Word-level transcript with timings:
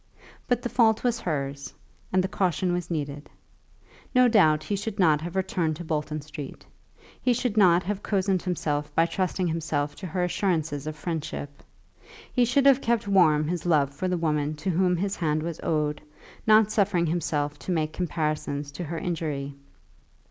But 0.47 0.63
the 0.63 0.67
fault 0.69 1.03
was 1.03 1.19
hers, 1.19 1.75
and 2.11 2.23
the 2.23 2.27
caution 2.27 2.73
was 2.73 2.89
needed. 2.89 3.29
No 4.15 4.27
doubt 4.27 4.63
he 4.63 4.75
should 4.75 4.97
not 4.97 5.21
have 5.21 5.35
returned 5.35 5.75
to 5.75 5.83
Bolton 5.85 6.21
Street. 6.21 6.65
He 7.21 7.33
should 7.33 7.55
not 7.55 7.83
have 7.83 8.01
cozened 8.01 8.41
himself 8.41 8.91
by 8.95 9.05
trusting 9.05 9.45
himself 9.45 9.93
to 9.97 10.07
her 10.07 10.23
assurances 10.23 10.87
of 10.87 10.95
friendship; 10.95 11.61
he 12.33 12.45
should 12.45 12.65
have 12.65 12.81
kept 12.81 13.07
warm 13.07 13.47
his 13.47 13.63
love 13.67 13.93
for 13.93 14.07
the 14.07 14.17
woman 14.17 14.55
to 14.55 14.71
whom 14.71 14.97
his 14.97 15.17
hand 15.17 15.43
was 15.43 15.59
owed, 15.61 16.01
not 16.47 16.71
suffering 16.71 17.05
himself 17.05 17.59
to 17.59 17.71
make 17.71 17.93
comparisons 17.93 18.71
to 18.71 18.83
her 18.85 18.97
injury. 18.97 19.53